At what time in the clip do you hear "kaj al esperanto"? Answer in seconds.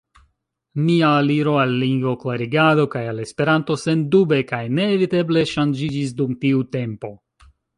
2.95-3.77